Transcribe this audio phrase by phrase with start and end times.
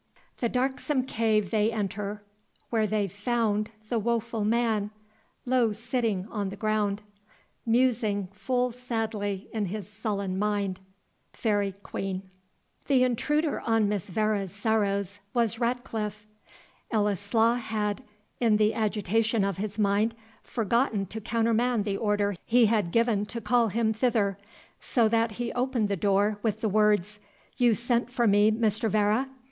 [0.39, 2.23] The darksome cave they enter,
[2.71, 4.89] where they found The woful man,
[5.45, 7.03] low sitting on the ground,
[7.67, 10.79] Musing full sadly in his sullen mind.
[11.33, 12.23] FAERY QUEEN.
[12.87, 16.25] The intruder on Miss Vere's sorrows was Ratcliffe.
[16.91, 18.01] Ellieslaw had,
[18.39, 23.39] in the agitation of his mind, forgotten to countermand the order he had given to
[23.39, 24.39] call him thither,
[24.79, 27.19] so that he opened the door with the words,
[27.57, 28.89] "You sent for me, Mr.
[28.89, 29.29] Vere."